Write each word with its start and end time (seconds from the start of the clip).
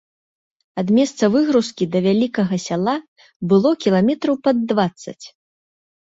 Ад 0.81 0.87
месца 0.99 1.23
выгрузкі 1.35 1.83
да 1.97 2.01
вялікага 2.07 2.59
сяла 2.67 2.95
было 3.53 3.75
кіламетраў 3.87 4.35
пад 4.51 4.55
дваццаць. 4.75 5.21